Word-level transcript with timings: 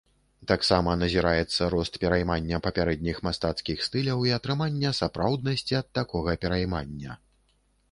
Таксама 0.51 0.93
назіраецца 1.01 1.67
рост 1.73 1.99
пераймання 2.03 2.61
папярэдніх 2.69 3.21
мастацкіх 3.29 3.85
стыляў 3.89 4.25
і 4.31 4.35
атрымання 4.39 4.95
сапраўднасці 5.03 5.79
ад 5.83 5.87
такога 6.01 6.31
пераймання. 6.47 7.21